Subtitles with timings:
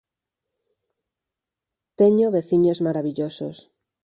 [1.99, 3.57] Teño veciños marabillosos.